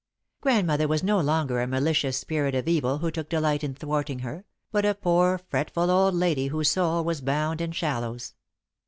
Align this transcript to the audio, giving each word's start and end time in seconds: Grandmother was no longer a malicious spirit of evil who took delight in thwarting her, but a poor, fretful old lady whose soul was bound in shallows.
Grandmother 0.41 0.87
was 0.87 1.03
no 1.03 1.19
longer 1.19 1.61
a 1.61 1.67
malicious 1.67 2.17
spirit 2.17 2.55
of 2.55 2.67
evil 2.67 2.97
who 2.97 3.11
took 3.11 3.29
delight 3.29 3.63
in 3.63 3.75
thwarting 3.75 4.17
her, 4.23 4.45
but 4.71 4.83
a 4.83 4.95
poor, 4.95 5.37
fretful 5.37 5.91
old 5.91 6.15
lady 6.15 6.47
whose 6.47 6.71
soul 6.71 7.03
was 7.03 7.21
bound 7.21 7.61
in 7.61 7.71
shallows. 7.71 8.33